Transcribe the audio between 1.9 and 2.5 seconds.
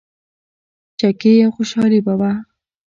به وه.